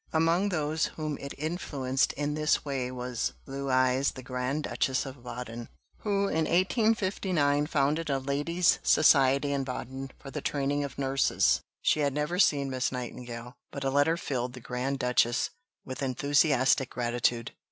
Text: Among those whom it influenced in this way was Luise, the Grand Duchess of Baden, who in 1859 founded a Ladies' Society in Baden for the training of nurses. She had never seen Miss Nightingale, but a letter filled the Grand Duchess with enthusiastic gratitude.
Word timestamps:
Among 0.11 0.49
those 0.49 0.87
whom 0.97 1.15
it 1.19 1.35
influenced 1.37 2.11
in 2.13 2.33
this 2.33 2.65
way 2.65 2.89
was 2.89 3.33
Luise, 3.45 4.13
the 4.15 4.23
Grand 4.23 4.63
Duchess 4.63 5.05
of 5.05 5.23
Baden, 5.23 5.69
who 5.99 6.21
in 6.27 6.45
1859 6.45 7.67
founded 7.67 8.09
a 8.09 8.17
Ladies' 8.17 8.79
Society 8.81 9.51
in 9.53 9.63
Baden 9.63 10.09
for 10.17 10.31
the 10.31 10.41
training 10.41 10.83
of 10.83 10.97
nurses. 10.97 11.61
She 11.83 11.99
had 11.99 12.15
never 12.15 12.39
seen 12.39 12.71
Miss 12.71 12.91
Nightingale, 12.91 13.53
but 13.69 13.83
a 13.83 13.91
letter 13.91 14.17
filled 14.17 14.53
the 14.53 14.59
Grand 14.59 14.97
Duchess 14.97 15.51
with 15.85 16.01
enthusiastic 16.01 16.89
gratitude. 16.89 17.51